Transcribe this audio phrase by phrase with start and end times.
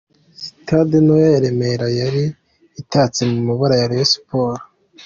[0.41, 2.23] Sitade nto ya Remera yari
[2.81, 4.65] itatse mu mabara ya Rayon Sports.